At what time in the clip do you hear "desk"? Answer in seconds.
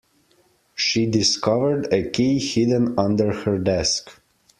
3.59-4.19